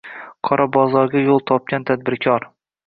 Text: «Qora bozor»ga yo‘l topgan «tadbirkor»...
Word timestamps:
«Qora 0.49 0.65
bozor»ga 0.77 1.23
yo‘l 1.27 1.47
topgan 1.53 1.89
«tadbirkor»... 1.93 2.53